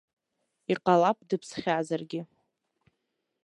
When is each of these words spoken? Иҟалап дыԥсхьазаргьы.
Иҟалап 0.71 1.19
дыԥсхьазаргьы. 1.29 2.21